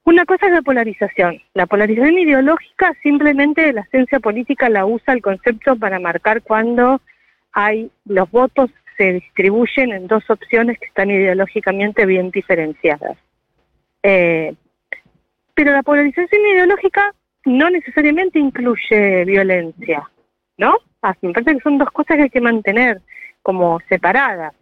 una 0.08 0.24
cosa 0.24 0.46
es 0.46 0.52
la 0.52 0.62
polarización. 0.62 1.42
La 1.52 1.66
polarización 1.66 2.18
ideológica 2.18 2.94
simplemente 3.02 3.74
la 3.74 3.84
ciencia 3.90 4.20
política 4.20 4.70
la 4.70 4.86
usa 4.86 5.12
el 5.12 5.20
concepto 5.20 5.76
para 5.76 6.00
marcar 6.00 6.40
cuando 6.40 7.02
hay 7.52 7.90
los 8.06 8.30
votos 8.30 8.70
se 8.96 9.12
distribuyen 9.12 9.92
en 9.92 10.06
dos 10.06 10.24
opciones 10.30 10.78
que 10.78 10.86
están 10.86 11.10
ideológicamente 11.10 12.06
bien 12.06 12.30
diferenciadas. 12.30 13.18
Eh, 14.02 14.54
pero 15.52 15.72
la 15.72 15.82
polarización 15.82 16.40
ideológica 16.54 17.14
no 17.44 17.68
necesariamente 17.68 18.38
incluye 18.38 19.26
violencia, 19.26 20.08
¿no? 20.56 20.78
Ah, 21.02 21.14
me 21.20 21.34
parece 21.34 21.56
que 21.56 21.60
son 21.60 21.76
dos 21.76 21.90
cosas 21.90 22.16
que 22.16 22.22
hay 22.24 22.30
que 22.30 22.40
mantener 22.40 23.02
como 23.42 23.78
separadas. 23.90 24.54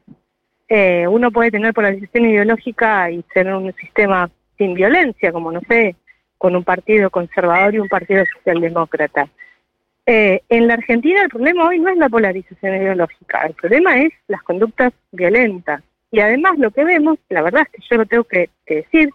Eh, 0.69 1.07
uno 1.07 1.31
puede 1.31 1.53
tener 1.53 1.73
polarización 1.73 2.27
ideológica 2.27 3.13
y 3.13 3.23
tener 3.33 3.55
un 3.55 3.73
sistema 3.75 4.29
sin 4.59 4.75
violencia, 4.75 5.33
como 5.33 5.53
no 5.53 5.61
sé, 5.69 5.97
con 6.39 6.57
un 6.57 6.65
partido 6.65 7.11
conservador 7.11 7.75
y 7.75 7.79
un 7.79 7.89
partido 7.89 8.25
socialdemócrata. 8.37 9.29
Eh, 10.09 10.43
en 10.49 10.69
la 10.69 10.75
Argentina 10.75 11.23
el 11.23 11.29
problema 11.29 11.67
hoy 11.67 11.81
no 11.81 11.89
es 11.89 11.97
la 11.97 12.09
polarización 12.09 12.77
ideológica, 12.77 13.43
el 13.47 13.55
problema 13.55 13.99
es 13.99 14.13
las 14.29 14.43
conductas 14.43 14.93
violentas. 15.11 15.83
Y 16.13 16.21
además 16.21 16.59
lo 16.59 16.71
que 16.71 16.85
vemos, 16.85 17.19
la 17.29 17.43
verdad 17.43 17.63
es 17.63 17.69
que 17.73 17.89
yo 17.91 17.97
lo 17.97 18.07
tengo 18.07 18.25
que, 18.25 18.49
decir, 18.67 19.11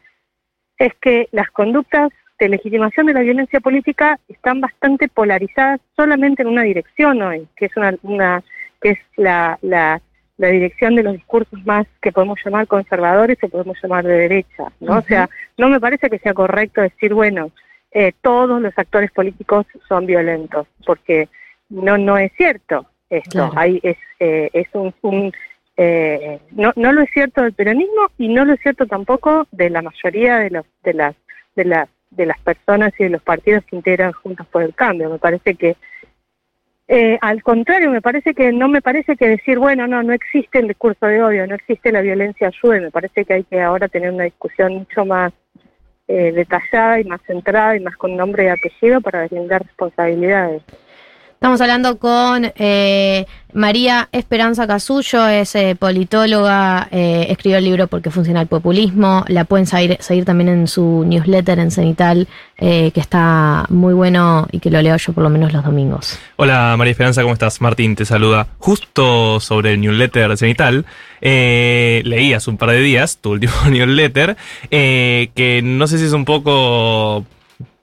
es 0.78 0.94
que 0.96 1.30
las 1.32 1.50
conductas 1.52 2.12
de 2.40 2.50
legitimación 2.50 3.06
de 3.06 3.14
la 3.14 3.22
violencia 3.22 3.60
política 3.62 4.20
están 4.28 4.60
bastante 4.60 5.08
polarizadas 5.08 5.80
solamente 5.96 6.42
en 6.42 6.50
una 6.50 6.64
dirección 6.64 7.22
hoy, 7.22 7.48
que 7.56 7.66
es 7.66 7.78
una, 7.78 7.96
una 8.02 8.44
que 8.82 8.90
es 8.92 9.00
la, 9.16 9.58
la, 9.62 10.02
la 10.42 10.48
dirección 10.48 10.96
de 10.96 11.04
los 11.04 11.14
discursos 11.14 11.64
más 11.66 11.86
que 12.02 12.12
podemos 12.12 12.40
llamar 12.44 12.66
conservadores 12.66 13.38
o 13.44 13.48
podemos 13.48 13.78
llamar 13.82 14.04
de 14.04 14.14
derecha, 14.14 14.72
¿no? 14.80 14.98
O 14.98 15.02
sea, 15.04 15.30
no 15.56 15.70
me 15.70 15.80
parece 15.80 16.10
que 16.10 16.18
sea 16.18 16.34
correcto 16.34 16.82
decir, 16.82 17.14
bueno, 17.14 17.52
eh, 17.92 18.12
todos 18.24 18.60
los 18.60 18.76
actores 18.76 19.12
políticos 19.12 19.68
son 19.88 20.08
violentos, 20.08 20.66
porque 20.84 21.30
no 21.70 21.96
no 22.00 22.18
es 22.18 22.32
cierto 22.38 22.88
esto. 23.12 23.30
Claro. 23.30 23.54
Hay, 23.56 23.80
es, 23.84 23.98
eh, 24.20 24.50
es 24.54 24.68
un, 24.74 24.92
un, 25.04 25.32
eh, 25.78 26.40
no, 26.54 26.74
no 26.76 26.92
lo 26.92 27.02
es 27.04 27.12
cierto 27.12 27.44
del 27.44 27.54
peronismo 27.54 28.10
y 28.18 28.28
no 28.28 28.44
lo 28.44 28.54
es 28.54 28.62
cierto 28.62 28.88
tampoco 28.88 29.48
de 29.52 29.70
la 29.70 29.84
mayoría 29.84 30.38
de, 30.38 30.50
los, 30.50 30.66
de, 30.84 30.94
las, 30.96 31.16
de, 31.56 31.66
las, 31.66 31.90
de 32.10 32.26
las 32.26 32.40
personas 32.40 32.94
y 32.98 33.04
de 33.04 33.12
los 33.12 33.22
partidos 33.22 33.64
que 33.66 33.76
integran 33.76 34.12
Juntos 34.12 34.48
por 34.48 34.64
el 34.64 34.74
Cambio. 34.74 35.12
Me 35.12 35.20
parece 35.20 35.54
que, 35.54 35.76
eh, 36.94 37.18
al 37.22 37.42
contrario, 37.42 37.90
me 37.90 38.02
parece 38.02 38.34
que 38.34 38.52
no 38.52 38.68
me 38.68 38.82
parece 38.82 39.16
que 39.16 39.26
decir, 39.26 39.58
bueno, 39.58 39.88
no, 39.88 40.04
no 40.04 40.12
existe 40.12 40.60
el 40.60 40.68
discurso 40.68 41.06
de 41.06 41.24
odio, 41.24 41.48
no 41.48 41.56
existe 41.56 41.90
la 41.90 42.02
violencia 42.02 42.50
ayude. 42.50 42.82
Me 42.82 42.92
parece 42.92 43.24
que 43.24 43.34
hay 43.34 43.44
que 43.46 43.62
ahora 43.62 43.88
tener 43.88 44.12
una 44.12 44.26
discusión 44.26 44.74
mucho 44.74 45.06
más 45.06 45.32
eh, 46.10 46.34
detallada 46.34 47.00
y 47.00 47.06
más 47.06 47.22
centrada 47.26 47.78
y 47.78 47.80
más 47.80 47.96
con 47.96 48.18
nombre 48.18 48.44
y 48.44 48.48
apellido 48.50 49.00
para 49.00 49.22
deslindar 49.22 49.64
responsabilidades. 49.64 50.64
Estamos 51.42 51.60
hablando 51.60 51.98
con 51.98 52.52
eh, 52.56 53.26
María 53.52 54.10
Esperanza 54.12 54.68
Casullo, 54.68 55.28
es 55.28 55.56
eh, 55.56 55.76
politóloga, 55.76 56.88
eh, 56.92 57.26
escribió 57.30 57.58
el 57.58 57.64
libro 57.64 57.88
Porque 57.88 58.12
funciona 58.12 58.42
el 58.42 58.48
populismo. 58.48 59.26
La 59.28 59.46
pueden 59.46 59.66
seguir, 59.66 59.98
también 60.24 60.50
en 60.50 60.68
su 60.68 61.04
newsletter 61.04 61.58
en 61.58 61.72
Cenital, 61.72 62.28
que 62.60 62.92
está 62.94 63.66
muy 63.70 63.96
bueno 63.96 64.48
y 64.52 64.60
que 64.60 64.70
lo 64.70 64.84
leo 64.84 64.96
yo 64.98 65.14
por 65.14 65.24
lo 65.24 65.32
menos 65.32 65.52
los 65.52 65.66
domingos. 65.66 66.20
Hola 66.36 66.76
María 66.78 66.92
Esperanza, 66.92 67.24
¿cómo 67.24 67.34
estás? 67.34 67.60
Martín 67.60 67.96
te 67.96 68.06
saluda. 68.06 68.46
Justo 68.60 69.40
sobre 69.40 69.74
el 69.74 69.82
newsletter 69.82 70.38
Cenital, 70.38 70.86
leí 71.22 72.34
hace 72.36 72.52
un 72.52 72.58
par 72.58 72.70
de 72.70 72.82
días 72.82 73.18
tu 73.18 73.32
último 73.32 73.54
newsletter, 73.68 74.38
que 74.70 75.62
no 75.64 75.88
sé 75.88 75.98
si 75.98 76.06
es 76.06 76.14
un 76.14 76.24
poco 76.24 77.26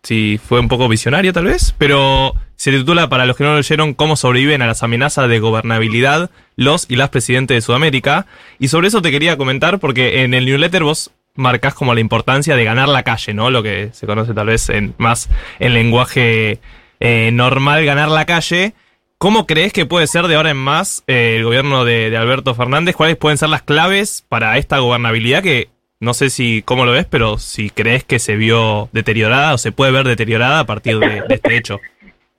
si 0.03 0.39
fue 0.43 0.61
un 0.61 0.69
poco 0.69 0.89
visionario 0.89 1.33
tal 1.33 1.45
vez, 1.45 1.75
pero 1.79 2.35
se 2.57 2.73
titula, 2.73 3.09
para 3.09 3.25
los 3.25 3.37
que 3.37 3.45
no 3.45 3.51
lo 3.51 3.59
leyeron, 3.59 3.95
Cómo 3.95 4.17
sobreviven 4.17 4.63
a 4.63 4.67
las 4.67 4.83
amenazas 4.83 5.29
de 5.29 5.39
gobernabilidad 5.39 6.31
los 6.57 6.87
y 6.89 6.97
las 6.97 7.11
presidentes 7.11 7.57
de 7.57 7.61
Sudamérica. 7.61 8.27
Y 8.59 8.69
sobre 8.69 8.89
eso 8.89 9.01
te 9.01 9.13
quería 9.13 9.37
comentar 9.37 9.79
porque 9.79 10.25
en 10.25 10.35
el 10.35 10.45
newsletter 10.45 10.83
vos 10.83 11.13
marcas 11.37 11.75
como 11.75 11.95
la 11.95 12.01
importancia 12.01 12.57
de 12.57 12.65
ganar 12.65 12.89
la 12.89 13.05
calle, 13.05 13.33
¿no? 13.33 13.51
Lo 13.51 13.63
que 13.63 13.91
se 13.93 14.07
conoce 14.07 14.35
tal 14.35 14.49
vez 14.49 14.69
en, 14.71 14.95
más 14.99 15.29
en 15.61 15.73
lenguaje 15.73 16.59
eh, 16.99 17.31
normal, 17.33 17.85
ganar 17.85 18.09
la 18.09 18.27
calle. 18.27 18.75
¿Cómo 19.19 19.47
crees 19.47 19.73
que 19.73 19.87
puede 19.87 20.09
ser 20.09 20.27
de 20.27 20.35
ahora 20.35 20.51
en 20.51 20.57
más 20.57 21.05
eh, 21.07 21.37
el 21.37 21.45
gobierno 21.45 21.85
de, 21.85 22.11
de 22.11 22.17
Alberto 22.17 22.57
Fernández? 22.57 22.97
¿Cuáles 22.97 23.17
pueden 23.17 23.39
ser 23.39 23.51
las 23.51 23.63
claves 23.63 24.25
para 24.29 24.59
esta 24.59 24.79
gobernabilidad 24.79 25.45
que 25.45 25.71
no 26.01 26.15
sé 26.15 26.31
si 26.31 26.63
cómo 26.63 26.85
lo 26.85 26.93
ves, 26.93 27.07
pero 27.07 27.39
si 27.39 27.71
crees 27.71 28.05
que 28.05 28.19
se 28.19 28.37
vio 28.37 28.89
deteriorada 28.93 29.55
o 29.55 29.59
se 29.59 29.73
puede 29.73 29.93
ver 29.93 30.07
deteriorada 30.07 30.61
a 30.61 30.67
partir 30.67 30.99
de, 30.99 31.25
este 31.29 31.57
hecho. 31.57 31.81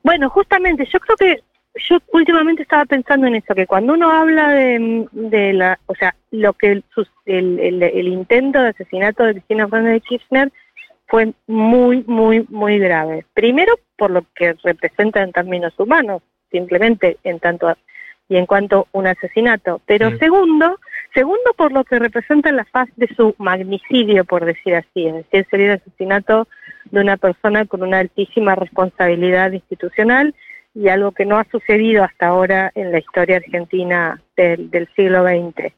Bueno, 0.02 0.30
justamente, 0.30 0.88
yo 0.92 0.98
creo 1.02 1.18
que 1.18 1.44
yo 1.76 1.98
últimamente 2.14 2.64
estaba 2.64 2.86
pensando 2.86 3.28
en 3.28 3.36
eso, 3.36 3.54
que 3.54 3.68
cuando 3.68 3.94
uno 3.94 4.10
habla 4.10 4.48
de, 4.48 5.06
de 5.12 5.52
la, 5.52 5.78
o 5.88 5.94
sea, 5.94 6.16
lo 6.32 6.54
que 6.54 6.72
el, 6.72 6.84
el, 7.26 7.84
el, 7.84 8.08
intento 8.08 8.62
de 8.62 8.70
asesinato 8.70 9.24
de 9.24 9.34
Cristina 9.34 9.68
Fernández 9.68 9.96
de 9.96 10.08
Kirchner 10.08 10.52
fue 11.08 11.34
muy, 11.48 12.04
muy, 12.08 12.46
muy 12.50 12.80
grave. 12.80 13.26
Primero, 13.34 13.78
por 13.98 14.10
lo 14.10 14.24
que 14.36 14.56
representa 14.64 15.22
en 15.22 15.34
términos 15.34 15.74
humanos, 15.78 16.22
simplemente 16.50 17.18
en 17.24 17.40
tanto 17.40 17.76
y 18.30 18.38
en 18.38 18.46
cuanto 18.46 18.88
un 18.94 19.08
asesinato. 19.08 19.82
Pero 19.86 20.12
mm. 20.12 20.20
segundo, 20.20 20.80
segundo 21.14 21.54
por 21.56 21.72
lo 21.72 21.84
que 21.84 22.00
representa 22.00 22.52
la 22.52 22.66
faz 22.66 22.90
de 22.96 23.08
su 23.16 23.36
magnicidio, 23.38 24.26
por 24.26 24.46
decir 24.46 24.76
así, 24.76 25.08
es 25.08 25.16
decir, 25.16 25.48
sería 25.50 25.74
el 25.74 25.82
asesinato 25.82 26.48
de 26.92 27.02
una 27.02 27.18
persona 27.18 27.66
con 27.66 27.84
una 27.84 28.00
altísima 28.00 28.56
responsabilidad 28.56 29.52
institucional 29.52 30.34
y 30.74 30.88
algo 30.90 31.12
que 31.12 31.26
no 31.26 31.38
ha 31.38 31.46
sucedido 31.46 32.04
hasta 32.04 32.28
ahora 32.28 32.72
en 32.76 32.92
la 32.92 33.00
historia 33.00 33.38
argentina 33.38 34.22
del, 34.38 34.70
del 34.70 34.88
siglo 34.96 35.24
XX, 35.24 35.74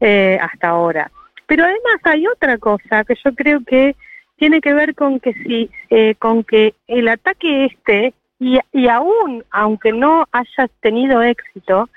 eh, 0.00 0.38
hasta 0.40 0.68
ahora. 0.68 1.10
Pero 1.46 1.64
además 1.64 2.00
hay 2.04 2.26
otra 2.26 2.58
cosa 2.58 3.04
que 3.04 3.14
yo 3.24 3.34
creo 3.34 3.60
que 3.64 3.96
tiene 4.36 4.60
que 4.60 4.74
ver 4.74 4.94
con 4.94 5.20
que 5.20 5.32
si, 5.34 5.70
eh, 5.90 6.14
con 6.16 6.44
que 6.44 6.74
el 6.86 7.08
ataque 7.08 7.66
este 7.66 8.12
y, 8.38 8.58
y 8.72 8.88
aún, 8.88 9.44
aunque 9.50 9.92
no 9.92 10.26
haya 10.32 10.68
tenido 10.80 11.22
éxito, 11.22 11.88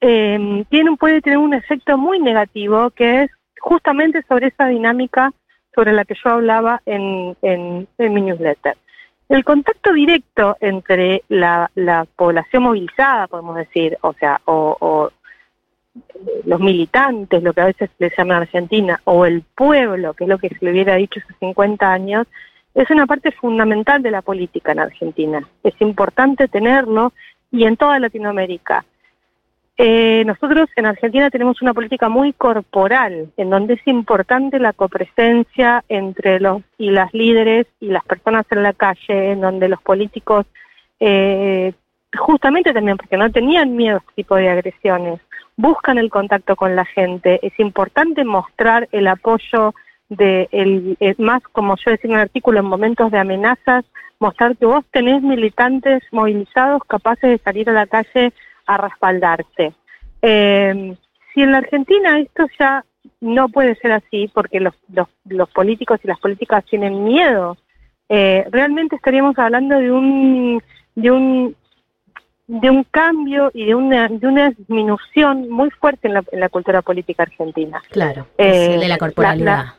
eh, 0.00 0.64
tiene, 0.68 0.96
puede 0.96 1.20
tener 1.20 1.38
un 1.38 1.54
efecto 1.54 1.98
muy 1.98 2.18
negativo 2.18 2.90
que 2.90 3.24
es 3.24 3.30
justamente 3.60 4.22
sobre 4.28 4.48
esa 4.48 4.68
dinámica 4.68 5.32
sobre 5.74 5.92
la 5.92 6.04
que 6.04 6.14
yo 6.14 6.30
hablaba 6.30 6.82
en, 6.86 7.36
en, 7.42 7.86
mi 7.98 8.20
newsletter. 8.20 8.76
El 9.28 9.44
contacto 9.44 9.92
directo 9.92 10.56
entre 10.60 11.22
la, 11.28 11.70
la, 11.74 12.06
población 12.16 12.64
movilizada, 12.64 13.26
podemos 13.26 13.56
decir, 13.56 13.96
o 14.00 14.12
sea, 14.14 14.40
o, 14.46 14.76
o, 14.80 15.10
los 16.44 16.60
militantes, 16.60 17.42
lo 17.42 17.52
que 17.52 17.60
a 17.60 17.66
veces 17.66 17.90
le 17.98 18.10
llaman 18.16 18.42
Argentina, 18.42 19.00
o 19.04 19.26
el 19.26 19.42
pueblo, 19.42 20.14
que 20.14 20.24
es 20.24 20.30
lo 20.30 20.38
que 20.38 20.48
se 20.48 20.64
le 20.64 20.72
hubiera 20.72 20.96
dicho 20.96 21.20
hace 21.20 21.34
50 21.38 21.92
años, 21.92 22.26
es 22.74 22.90
una 22.90 23.06
parte 23.06 23.32
fundamental 23.32 24.02
de 24.02 24.10
la 24.10 24.22
política 24.22 24.72
en 24.72 24.80
Argentina. 24.80 25.46
Es 25.62 25.74
importante 25.80 26.48
tenerlo 26.48 27.12
y 27.50 27.64
en 27.64 27.76
toda 27.76 27.98
Latinoamérica. 27.98 28.84
Eh, 29.80 30.24
nosotros 30.26 30.68
en 30.74 30.86
Argentina 30.86 31.30
tenemos 31.30 31.62
una 31.62 31.72
política 31.72 32.08
muy 32.08 32.32
corporal, 32.32 33.30
en 33.36 33.48
donde 33.48 33.74
es 33.74 33.86
importante 33.86 34.58
la 34.58 34.72
copresencia 34.72 35.84
entre 35.88 36.40
los 36.40 36.62
y 36.78 36.90
las 36.90 37.14
líderes 37.14 37.68
y 37.78 37.86
las 37.86 38.04
personas 38.04 38.44
en 38.50 38.64
la 38.64 38.72
calle, 38.72 39.30
en 39.30 39.40
donde 39.40 39.68
los 39.68 39.80
políticos, 39.80 40.46
eh, 40.98 41.72
justamente 42.18 42.72
también 42.72 42.96
porque 42.96 43.16
no 43.16 43.30
tenían 43.30 43.76
miedo 43.76 43.98
a 43.98 44.00
este 44.00 44.14
tipo 44.16 44.34
de 44.34 44.48
agresiones, 44.48 45.20
buscan 45.56 45.96
el 45.98 46.10
contacto 46.10 46.56
con 46.56 46.74
la 46.74 46.84
gente. 46.84 47.38
Es 47.46 47.56
importante 47.60 48.24
mostrar 48.24 48.88
el 48.90 49.06
apoyo 49.06 49.76
de 50.08 50.48
el, 50.50 50.96
eh, 50.98 51.14
más, 51.18 51.40
como 51.52 51.76
yo 51.76 51.92
decía 51.92 52.10
en 52.10 52.16
el 52.16 52.22
artículo, 52.22 52.58
en 52.58 52.66
momentos 52.66 53.12
de 53.12 53.18
amenazas, 53.18 53.84
mostrar 54.18 54.56
que 54.56 54.66
vos 54.66 54.84
tenés 54.90 55.22
militantes 55.22 56.02
movilizados 56.10 56.82
capaces 56.82 57.30
de 57.30 57.38
salir 57.38 57.70
a 57.70 57.74
la 57.74 57.86
calle 57.86 58.32
a 58.68 58.76
respaldarte. 58.76 59.72
Eh, 60.22 60.94
si 61.34 61.42
en 61.42 61.52
la 61.52 61.58
Argentina 61.58 62.20
esto 62.20 62.46
ya 62.58 62.84
no 63.20 63.48
puede 63.48 63.74
ser 63.76 63.92
así, 63.92 64.30
porque 64.32 64.60
los, 64.60 64.74
los, 64.92 65.08
los 65.24 65.48
políticos 65.50 65.98
y 66.04 66.08
las 66.08 66.20
políticas 66.20 66.64
tienen 66.66 67.02
miedo, 67.02 67.56
eh, 68.08 68.46
realmente 68.50 68.94
estaríamos 68.94 69.36
hablando 69.38 69.78
de 69.78 69.90
un, 69.90 70.62
de 70.94 71.10
un 71.10 71.56
de 72.46 72.70
un 72.70 72.82
cambio 72.84 73.50
y 73.52 73.66
de 73.66 73.74
una, 73.74 74.08
de 74.08 74.26
una 74.26 74.48
disminución 74.48 75.50
muy 75.50 75.68
fuerte 75.68 76.08
en 76.08 76.14
la, 76.14 76.24
en 76.32 76.40
la 76.40 76.48
cultura 76.48 76.80
política 76.80 77.24
argentina. 77.24 77.82
Claro, 77.90 78.26
de 78.38 78.88
la 78.88 78.96
corporalidad 78.96 79.74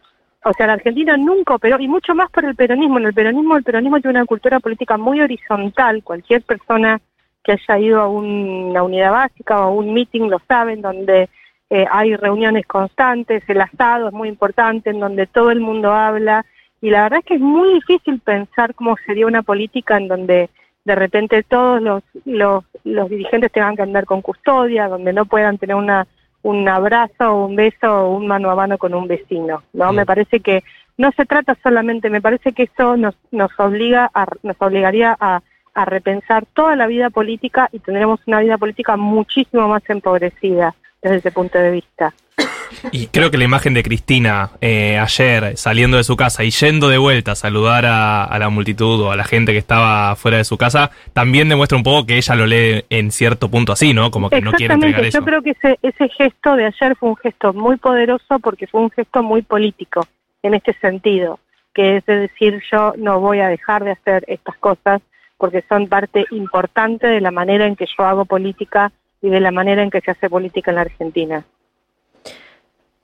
o 0.46 0.53
sea, 0.53 0.67
la 0.67 0.74
Argentina 0.74 1.17
nunca 1.17 1.55
operó, 1.55 1.79
y 1.79 1.88
mucho 1.88 2.15
más 2.15 2.29
por 2.31 2.46
el 2.46 2.55
peronismo. 2.55 2.98
En 2.98 3.08
el 3.08 3.13
peronismo, 3.13 3.58
el 3.58 3.63
peronismo 3.63 4.00
tiene 4.00 4.19
una 4.19 4.25
cultura 4.25 4.60
política 4.60 4.98
muy 4.98 5.19
horizontal. 5.22 6.03
Cualquier 6.03 6.43
persona 6.43 7.01
que 7.50 7.72
haya 7.72 7.79
ido 7.79 8.01
a 8.01 8.08
una 8.08 8.84
unidad 8.84 9.12
básica 9.12 9.60
o 9.60 9.63
a 9.63 9.70
un 9.72 9.94
meeting 9.94 10.29
lo 10.29 10.39
saben, 10.48 10.82
donde 10.82 11.29
eh, 11.70 11.86
hay 11.91 12.15
reuniones 12.15 12.65
constantes, 12.68 13.44
el 13.48 13.62
asado 13.62 14.10
es 14.10 14.13
muy 14.13 14.29
importante, 14.29 14.91
en 14.91 15.00
donde 15.00 15.25
todo 15.25 15.50
el 15.51 15.60
mundo 15.60 15.91
habla. 15.91 16.46
Y 16.82 16.89
la 16.89 17.03
verdad 17.03 17.20
es 17.20 17.25
que 17.25 17.36
es 17.36 17.41
muy 17.41 17.74
difícil 17.74 18.20
pensar 18.20 18.75
cómo 18.75 18.96
sería 19.06 19.25
una 19.25 19.41
política 19.41 19.98
en 19.98 20.08
donde 20.08 20.50
de 20.86 20.96
repente 20.96 21.44
todos 21.44 21.82
los, 21.82 22.03
los, 22.25 22.63
los 22.84 23.10
dirigentes 23.10 23.51
tengan 23.51 23.75
que 23.75 23.82
andar 23.82 24.06
con 24.06 24.22
custodia, 24.22 24.88
donde 24.88 25.12
no 25.13 25.25
puedan 25.25 25.58
tener 25.58 25.75
una 25.75 26.08
un 26.41 26.70
abrazo 26.70 27.32
o 27.32 27.46
un 27.48 27.56
beso 27.58 27.88
o 27.91 28.15
un 28.15 28.25
mano 28.25 28.50
a 28.50 28.56
mano 28.56 28.77
con 28.77 28.94
un 28.94 29.08
vecino, 29.08 29.63
¿no? 29.74 29.91
Me 29.91 30.06
parece 30.06 30.39
que 30.39 30.63
no 30.98 31.12
se 31.12 31.25
trata 31.25 31.58
solamente, 31.62 32.10
me 32.10 32.22
parece 32.22 32.53
que 32.53 32.63
eso 32.63 32.96
nos, 32.96 33.13
nos 33.32 33.51
obliga 33.60 34.10
a, 34.13 34.25
nos 34.44 34.56
obligaría 34.62 35.18
a, 35.20 35.41
a 35.74 35.86
repensar 35.86 36.46
toda 36.54 36.76
la 36.76 36.88
vida 36.88 37.10
política 37.10 37.70
y 37.72 37.80
tendremos 37.80 38.20
una 38.26 38.40
vida 38.40 38.58
política 38.58 38.98
muchísimo 38.98 39.68
más 39.68 39.84
empobrecida 39.90 40.76
desde 41.02 41.18
ese 41.18 41.32
punto 41.32 41.58
de 41.58 41.72
vista. 41.72 42.14
Y 42.92 43.08
creo 43.08 43.32
que 43.32 43.38
la 43.38 43.44
imagen 43.44 43.74
de 43.74 43.84
Cristina 43.84 44.52
eh, 44.62 44.98
ayer 45.00 45.58
saliendo 45.58 45.98
de 45.98 46.04
su 46.04 46.16
casa 46.16 46.44
y 46.44 46.52
yendo 46.52 46.88
de 46.88 46.98
vuelta 46.98 47.32
a 47.32 47.36
saludar 47.36 47.86
a, 47.86 48.38
la 48.40 48.50
multitud 48.50 49.02
o 49.02 49.12
a 49.12 49.16
la 49.16 49.24
gente 49.24 49.52
que 49.52 49.58
estaba 49.58 50.16
fuera 50.16 50.38
de 50.38 50.44
su 50.44 50.58
casa 50.58 50.92
también 51.14 51.50
demuestra 51.50 51.78
un 51.78 51.84
poco 51.84 52.06
que 52.06 52.18
ella 52.18 52.36
lo 52.36 52.46
lee 52.46 52.86
en 52.90 53.12
cierto 53.12 53.50
punto 53.50 53.74
así, 53.74 53.94
¿no? 53.94 54.12
Como 54.12 54.30
que 54.30 54.42
no 54.42 54.52
quiere 54.54 54.76
entregar 54.76 55.04
eso. 55.04 55.20
Yo 55.20 55.26
creo 55.26 55.42
que 55.42 55.52
ese, 55.52 55.80
ese 55.82 56.10
gesto 56.10 56.56
de 56.56 56.66
ayer 56.66 56.96
fue 56.96 57.10
un 57.10 57.18
gesto 57.18 57.54
muy 57.54 57.78
poderoso 57.78 58.40
porque 58.40 58.68
fue 58.68 58.82
un 58.82 58.92
gesto 58.92 59.24
muy 59.24 59.42
político 59.42 60.08
en 60.44 60.54
este 60.54 60.74
sentido, 60.74 61.40
que 61.74 61.98
es 61.98 62.06
decir, 62.06 62.62
yo 62.72 62.94
no 62.98 63.20
voy 63.20 63.40
a 63.40 63.48
dejar 63.48 63.84
de 63.84 63.92
hacer 63.92 64.24
estas 64.28 64.56
cosas 64.58 65.02
porque 65.39 65.63
son 65.67 65.88
parte 65.88 66.25
importante 66.31 67.08
de 67.08 67.22
la 67.22 67.31
manera 67.31 67.65
en 67.65 67.77
que 67.77 67.86
yo 67.86 68.03
hago 68.03 68.25
política 68.25 68.91
y 69.22 69.29
de 69.29 69.39
la 69.39 69.51
manera 69.51 69.81
en 69.81 69.89
que 69.89 70.01
se 70.01 70.12
hace 70.12 70.29
política 70.29 70.69
en 70.69 70.75
la 70.75 70.81
Argentina. 70.81 71.46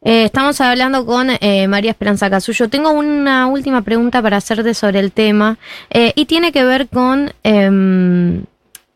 Eh, 0.04 0.25
estamos 0.25 0.60
hablando 0.62 1.06
con 1.06 1.30
eh, 1.32 1.68
María 1.68 1.92
Esperanza 1.92 2.30
Casullo. 2.30 2.70
Tengo 2.70 2.92
una 2.92 3.48
última 3.48 3.82
pregunta 3.82 4.22
para 4.22 4.38
hacerte 4.38 4.74
sobre 4.74 5.00
el 5.00 5.13
tema 5.13 5.58
eh, 5.89 6.12
y 6.13 6.25
tiene 6.25 6.51
que 6.51 6.65
ver 6.65 6.89
con 6.89 7.32
em, 7.42 8.44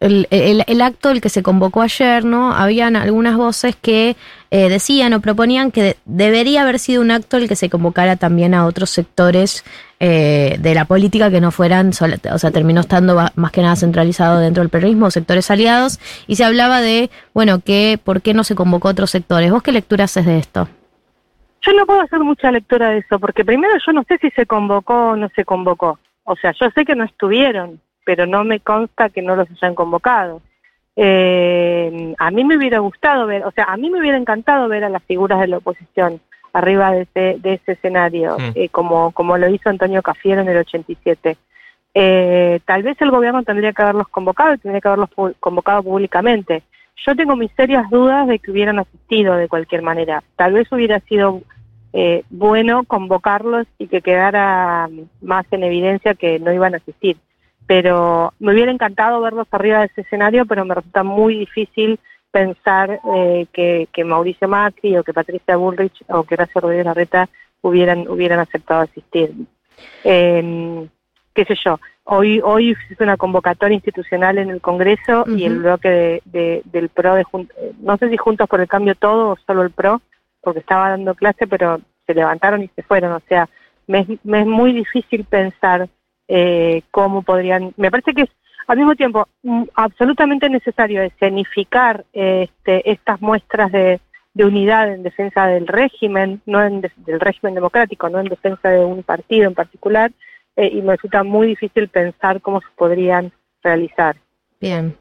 el, 0.01 0.27
el, 0.29 0.81
acto 0.81 1.09
el 1.09 1.21
que 1.21 1.29
se 1.29 1.41
convocó 1.41 1.81
ayer, 1.81 2.25
¿no? 2.25 2.53
Habían 2.53 2.97
algunas 2.97 3.37
voces 3.37 3.75
que 3.75 4.17
decían 4.51 5.13
o 5.13 5.21
proponían 5.21 5.71
que 5.71 5.97
debería 6.05 6.63
haber 6.63 6.79
sido 6.79 7.01
un 7.01 7.11
acto 7.11 7.37
el 7.37 7.47
que 7.47 7.55
se 7.55 7.69
convocara 7.69 8.15
también 8.15 8.53
a 8.53 8.65
otros 8.65 8.89
sectores 8.89 9.63
de 9.99 10.71
la 10.73 10.85
política 10.85 11.29
que 11.29 11.41
no 11.41 11.51
fueran, 11.51 11.89
o 11.89 12.37
sea, 12.39 12.51
terminó 12.51 12.81
estando 12.81 13.19
más 13.35 13.51
que 13.51 13.61
nada 13.61 13.75
centralizado 13.75 14.39
dentro 14.39 14.63
del 14.63 14.69
periodismo, 14.69 15.11
sectores 15.11 15.51
aliados, 15.51 15.99
y 16.25 16.35
se 16.35 16.45
hablaba 16.45 16.81
de, 16.81 17.09
bueno, 17.33 17.59
que 17.59 17.99
por 18.03 18.21
qué 18.21 18.33
no 18.33 18.43
se 18.43 18.55
convocó 18.55 18.87
a 18.87 18.91
otros 18.91 19.11
sectores. 19.11 19.51
¿Vos 19.51 19.61
qué 19.61 19.71
lectura 19.71 20.05
haces 20.05 20.25
de 20.25 20.39
esto? 20.39 20.67
Yo 21.61 21.73
no 21.73 21.85
puedo 21.85 22.01
hacer 22.01 22.19
mucha 22.19 22.51
lectura 22.51 22.91
de 22.91 22.99
eso, 22.99 23.19
porque 23.19 23.43
primero 23.43 23.73
yo 23.85 23.91
no 23.91 24.03
sé 24.07 24.17
si 24.19 24.29
se 24.31 24.45
convocó 24.45 25.09
o 25.09 25.15
no 25.17 25.29
se 25.35 25.43
convocó. 25.43 25.99
O 26.23 26.35
sea, 26.37 26.53
yo 26.59 26.69
sé 26.73 26.85
que 26.85 26.95
no 26.95 27.03
estuvieron, 27.03 27.81
pero 28.05 28.25
no 28.25 28.43
me 28.45 28.61
consta 28.61 29.09
que 29.09 29.21
no 29.21 29.35
los 29.35 29.47
hayan 29.51 29.75
convocado. 29.75 30.41
Eh, 31.01 32.13
a 32.17 32.29
mí 32.29 32.43
me 32.43 32.57
hubiera 32.57 32.79
gustado 32.79 33.25
ver, 33.25 33.45
o 33.45 33.51
sea, 33.51 33.63
a 33.65 33.77
mí 33.77 33.89
me 33.89 33.99
hubiera 34.01 34.17
encantado 34.17 34.67
ver 34.67 34.83
a 34.83 34.89
las 34.89 35.01
figuras 35.03 35.39
de 35.39 35.47
la 35.47 35.57
oposición 35.57 36.19
arriba 36.51 36.91
de 36.91 37.01
ese, 37.03 37.37
de 37.39 37.53
ese 37.53 37.71
escenario, 37.71 38.37
Mm. 38.37 38.51
eh, 38.55 38.69
como, 38.69 39.11
como 39.11 39.37
lo 39.37 39.47
hizo 39.49 39.69
Antonio 39.69 40.01
Cafiero 40.01 40.41
en 40.41 40.49
el 40.49 40.57
87. 40.57 41.37
Eh, 41.93 42.59
tal 42.65 42.83
vez 42.83 42.97
el 43.01 43.11
gobierno 43.11 43.43
tendría 43.43 43.71
que 43.71 43.81
haberlos 43.81 44.09
convocado 44.09 44.53
y 44.53 44.57
tendría 44.57 44.81
que 44.81 44.87
haberlos 44.89 45.09
pu- 45.11 45.35
convocado 45.39 45.83
públicamente. 45.83 46.63
Yo 47.05 47.15
tengo 47.15 47.35
mis 47.37 47.51
serias 47.53 47.89
dudas 47.89 48.27
de 48.27 48.39
que 48.39 48.51
hubieran 48.51 48.79
asistido 48.79 49.35
de 49.35 49.47
cualquier 49.47 49.81
manera. 49.81 50.21
Tal 50.35 50.51
vez 50.53 50.69
hubiera 50.71 50.99
sido 51.01 51.41
eh, 51.93 52.23
bueno 52.29 52.83
convocarlos 52.83 53.65
y 53.77 53.87
que 53.87 54.01
quedara 54.01 54.87
mm, 54.91 55.25
más 55.25 55.45
en 55.51 55.63
evidencia 55.63 56.13
que 56.13 56.39
no 56.39 56.51
iban 56.51 56.73
a 56.73 56.77
asistir. 56.77 57.15
Pero 57.69 58.33
me 58.39 58.51
hubiera 58.51 58.71
encantado 58.71 59.21
verlos 59.21 59.47
arriba 59.51 59.81
de 59.81 59.85
ese 59.85 60.01
escenario, 60.01 60.47
pero 60.47 60.65
me 60.65 60.73
resulta 60.73 61.03
muy 61.03 61.35
difícil 61.37 61.99
pensar 62.31 62.99
eh, 63.15 63.45
que, 63.53 63.87
que 63.93 64.03
Mauricio 64.03 64.47
Macri 64.47 64.97
o 64.97 65.03
que 65.03 65.13
Patricia 65.13 65.55
Bullrich 65.55 66.03
o 66.07 66.23
que 66.23 66.33
Horacio 66.33 66.61
Rodríguez 66.61 66.85
Larreta 66.87 67.29
hubieran, 67.61 68.07
hubieran 68.07 68.39
aceptado 68.39 68.81
asistir. 68.81 69.29
Eh, 70.03 70.87
qué 71.35 71.45
sé 71.45 71.53
yo, 71.63 71.79
hoy 72.05 72.41
hoy 72.43 72.75
hizo 72.89 73.03
una 73.03 73.17
convocatoria 73.17 73.75
institucional 73.75 74.39
en 74.39 74.49
el 74.49 74.61
Congreso 74.61 75.25
y 75.37 75.45
el 75.45 75.59
bloque 75.59 75.89
de, 75.89 76.21
de- 76.25 76.61
del 76.65 76.89
PRO, 76.89 77.13
de 77.13 77.23
no 77.81 77.97
sé 77.97 78.09
si 78.09 78.17
Juntos 78.17 78.49
por 78.49 78.61
el 78.61 78.67
Cambio 78.67 78.95
todo 78.95 79.29
o 79.33 79.37
solo 79.45 79.61
el 79.61 79.69
PRO, 79.69 80.01
porque 80.41 80.61
estaba 80.61 80.89
dando 80.89 81.13
clase, 81.13 81.45
pero 81.45 81.79
se 82.07 82.15
levantaron 82.15 82.63
y 82.63 82.67
se 82.75 82.81
fueron. 82.81 83.11
O 83.11 83.21
sea, 83.29 83.47
me, 83.85 83.99
es- 83.99 84.25
me 84.25 84.41
es 84.41 84.47
muy 84.47 84.73
difícil 84.73 85.23
pensar 85.25 85.87
eh, 86.29 86.83
cómo 86.91 87.23
podrían... 87.23 87.73
Me 87.75 87.91
parece 87.91 88.13
que 88.13 88.21
es 88.21 88.29
al 88.67 88.77
mismo 88.77 88.95
tiempo 88.95 89.27
mm, 89.43 89.63
absolutamente 89.73 90.47
necesario 90.49 91.01
escenificar 91.01 92.05
este, 92.13 92.89
estas 92.89 93.19
muestras 93.19 93.71
de, 93.71 93.99
de 94.35 94.45
unidad 94.45 94.93
en 94.93 95.03
defensa 95.03 95.47
del 95.47 95.67
régimen, 95.67 96.39
no 96.45 96.63
en 96.63 96.81
de- 96.81 96.91
del 96.97 97.19
régimen 97.19 97.55
democrático, 97.55 98.07
no 98.09 98.19
en 98.19 98.27
defensa 98.27 98.69
de 98.69 98.85
un 98.85 99.01
partido 99.03 99.47
en 99.47 99.55
particular, 99.55 100.11
eh, 100.55 100.69
y 100.71 100.81
me 100.81 100.95
resulta 100.95 101.23
muy 101.23 101.47
difícil 101.47 101.87
pensar 101.89 102.39
cómo 102.41 102.61
se 102.61 102.67
podrían 102.77 103.31
realizar. 103.63 104.15
Bien. 104.61 104.95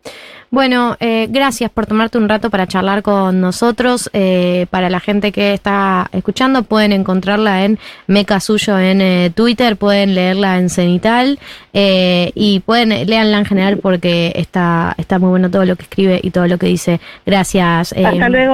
Bueno, 0.51 0.97
eh, 0.99 1.27
gracias 1.29 1.71
por 1.71 1.87
tomarte 1.87 2.17
un 2.17 2.29
rato 2.29 2.49
para 2.49 2.67
charlar 2.67 3.03
con 3.03 3.41
nosotros. 3.41 4.09
Eh, 4.15 4.67
para 4.71 4.89
la 4.89 4.99
gente 4.99 5.31
que 5.31 5.53
está 5.53 6.09
escuchando, 6.13 6.63
pueden 6.63 6.93
encontrarla 6.93 7.65
en 7.65 7.79
Meca 8.07 8.41
Suyo 8.41 8.79
en 8.79 9.01
eh, 9.03 9.31
Twitter, 9.35 9.77
pueden 9.77 10.15
leerla 10.15 10.59
en 10.59 10.71
Cenital 10.71 11.39
eh, 11.75 12.33
y 12.35 12.61
pueden 12.61 13.07
leanla 13.07 13.39
en 13.39 13.45
general 13.45 13.79
porque 13.79 14.33
está, 14.37 14.95
está 14.97 15.19
muy 15.19 15.31
bueno 15.31 15.51
todo 15.51 15.67
lo 15.67 15.77
que 15.77 15.83
escribe 15.83 16.21
y 16.23 16.31
todo 16.31 16.47
lo 16.47 16.57
que 16.57 16.67
dice. 16.67 17.01
Gracias, 17.27 17.93
eh. 17.93 18.03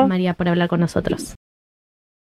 María, 0.09 0.35
por 0.35 0.49
hablar 0.49 0.69
con 0.69 0.81
nosotros. 0.81 1.35